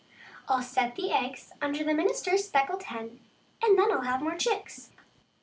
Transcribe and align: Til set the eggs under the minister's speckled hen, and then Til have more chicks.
Til 0.51 0.63
set 0.67 0.95
the 0.95 1.11
eggs 1.17 1.43
under 1.61 1.83
the 1.83 1.93
minister's 1.93 2.47
speckled 2.47 2.81
hen, 2.85 3.19
and 3.61 3.77
then 3.77 3.89
Til 3.91 4.01
have 4.01 4.23
more 4.23 4.35
chicks. 4.39 4.89